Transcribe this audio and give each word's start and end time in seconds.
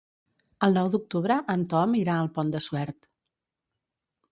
El 0.67 0.71
nou 0.77 0.89
d'octubre 0.95 1.37
en 1.55 1.67
Tom 1.75 1.95
irà 2.01 2.17
al 2.23 2.33
Pont 2.39 2.51
de 2.57 2.65
Suert. 2.71 3.09